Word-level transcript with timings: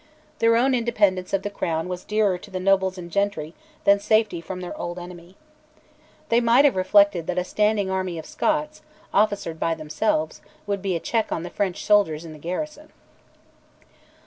Their 0.39 0.55
own 0.57 0.73
independence 0.73 1.31
of 1.31 1.43
the 1.43 1.51
Crown 1.51 1.87
was 1.87 2.03
dearer 2.03 2.39
to 2.39 2.49
the 2.49 2.59
nobles 2.59 2.97
and 2.97 3.11
gentry 3.11 3.53
than 3.83 3.99
safety 3.99 4.41
from 4.41 4.59
their 4.61 4.75
old 4.75 4.97
enemy. 4.97 5.35
They 6.29 6.41
might 6.41 6.65
have 6.65 6.75
reflected 6.75 7.27
that 7.27 7.37
a 7.37 7.43
standing 7.43 7.91
army 7.91 8.17
of 8.17 8.25
Scots, 8.25 8.81
officered 9.13 9.59
by 9.59 9.75
themselves, 9.75 10.41
would 10.65 10.81
be 10.81 10.95
a 10.95 10.99
check 10.99 11.31
on 11.31 11.43
the 11.43 11.51
French 11.51 11.85
soldiers 11.85 12.25
in 12.25 12.35
garrison. 12.39 12.89